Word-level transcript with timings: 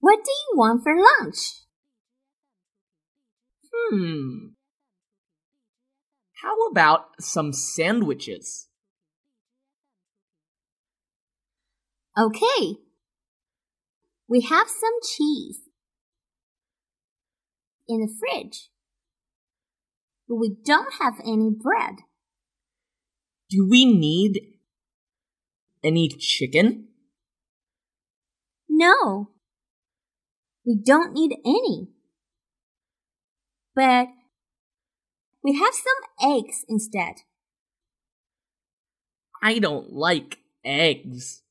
What 0.00 0.24
do 0.24 0.30
you 0.30 0.58
want 0.58 0.82
for 0.82 0.94
lunch? 0.94 1.38
Hmm. 3.72 4.48
How 6.42 6.54
about 6.70 7.20
some 7.20 7.52
sandwiches? 7.52 8.68
Okay. 12.16 12.76
We 14.28 14.42
have 14.42 14.68
some 14.68 14.92
cheese 15.02 15.60
in 17.88 18.00
the 18.00 18.14
fridge, 18.18 18.68
but 20.28 20.36
we 20.36 20.56
don't 20.64 20.94
have 21.00 21.14
any 21.20 21.50
bread. 21.50 21.96
Do 23.48 23.66
we 23.68 23.86
need 23.86 24.40
any 25.82 26.08
chicken? 26.08 26.88
No, 28.68 29.30
we 30.68 30.76
don't 30.76 31.14
need 31.14 31.34
any. 31.46 31.88
But 33.74 34.08
we 35.42 35.54
have 35.54 35.72
some 35.72 36.36
eggs 36.36 36.66
instead. 36.68 37.14
I 39.42 39.60
don't 39.60 39.94
like 39.94 40.40
eggs. 40.62 41.42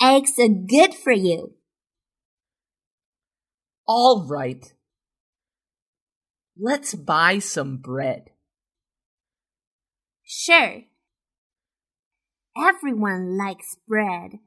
Eggs 0.00 0.38
are 0.38 0.48
good 0.48 0.94
for 0.94 1.12
you. 1.12 1.54
All 3.88 4.24
right. 4.28 4.72
Let's 6.56 6.94
buy 6.94 7.40
some 7.40 7.78
bread. 7.78 8.30
Sure. 10.22 10.82
Everyone 12.56 13.36
likes 13.36 13.76
bread. 13.88 14.38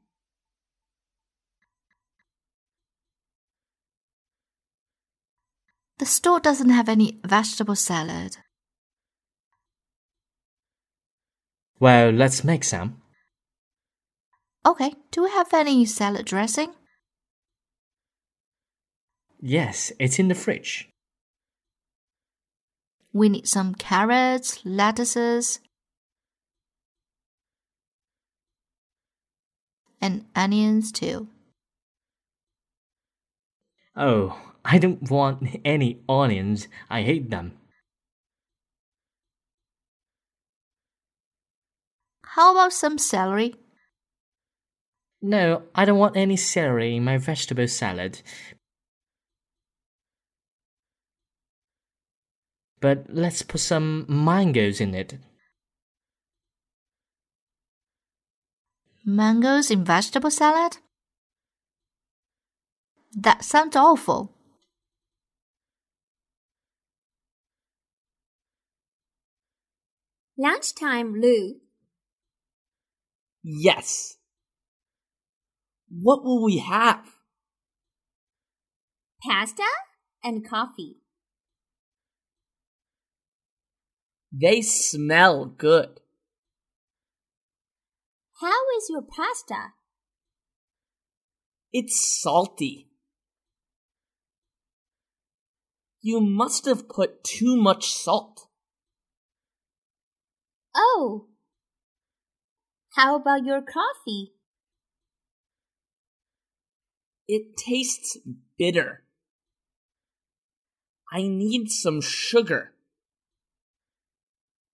The 5.98 6.06
store 6.06 6.38
doesn't 6.38 6.70
have 6.70 6.88
any 6.88 7.18
vegetable 7.24 7.74
salad. 7.74 8.36
Well, 11.80 12.10
let's 12.10 12.44
make 12.44 12.64
some. 12.64 13.02
Okay, 14.64 14.94
do 15.10 15.24
we 15.24 15.30
have 15.30 15.52
any 15.52 15.84
salad 15.86 16.26
dressing? 16.26 16.72
Yes, 19.40 19.92
it's 19.98 20.18
in 20.18 20.28
the 20.28 20.34
fridge. 20.34 20.88
We 23.12 23.28
need 23.28 23.48
some 23.48 23.74
carrots, 23.74 24.60
lettuces, 24.64 25.60
and 30.00 30.26
onions 30.36 30.92
too. 30.92 31.28
Oh, 33.96 34.38
I 34.70 34.76
don't 34.76 35.10
want 35.10 35.60
any 35.64 36.02
onions. 36.10 36.68
I 36.90 37.00
hate 37.00 37.30
them. 37.30 37.52
How 42.22 42.52
about 42.52 42.74
some 42.74 42.98
celery? 42.98 43.54
No, 45.22 45.62
I 45.74 45.86
don't 45.86 45.98
want 45.98 46.18
any 46.18 46.36
celery 46.36 46.96
in 46.96 47.04
my 47.04 47.16
vegetable 47.16 47.66
salad. 47.66 48.20
But 52.78 53.06
let's 53.08 53.40
put 53.40 53.62
some 53.62 54.04
mangoes 54.06 54.82
in 54.82 54.94
it. 54.94 55.18
Mangoes 59.02 59.70
in 59.70 59.82
vegetable 59.82 60.30
salad? 60.30 60.76
That 63.16 63.42
sounds 63.42 63.74
awful. 63.74 64.34
Lunchtime, 70.40 71.14
Lou. 71.20 71.56
Yes. 73.42 74.18
What 75.90 76.22
will 76.24 76.44
we 76.44 76.58
have? 76.58 77.04
Pasta 79.20 79.64
and 80.22 80.48
coffee. 80.48 80.98
They 84.30 84.62
smell 84.62 85.46
good. 85.46 86.00
How 88.40 88.60
is 88.76 88.88
your 88.88 89.02
pasta? 89.02 89.72
It's 91.72 92.20
salty. 92.22 92.90
You 96.00 96.20
must 96.20 96.64
have 96.66 96.88
put 96.88 97.24
too 97.24 97.56
much 97.56 97.90
salt. 97.90 98.47
Oh. 100.78 101.26
How 102.94 103.16
about 103.16 103.44
your 103.44 103.60
coffee? 103.60 104.32
It 107.26 107.56
tastes 107.56 108.16
bitter. 108.56 109.02
I 111.12 111.22
need 111.22 111.68
some 111.70 112.00
sugar. 112.00 112.72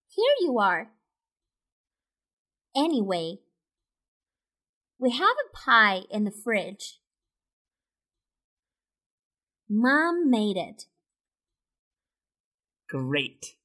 Here 0.09 0.35
you 0.41 0.59
are. 0.59 0.91
Anyway, 2.75 3.39
we 4.99 5.11
have 5.11 5.21
a 5.21 5.57
pie 5.57 6.01
in 6.11 6.23
the 6.23 6.31
fridge. 6.31 6.99
Mom 9.67 10.29
made 10.29 10.57
it. 10.57 10.83
Great. 12.87 13.55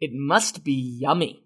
It 0.00 0.10
must 0.12 0.62
be 0.62 0.72
yummy. 0.72 1.45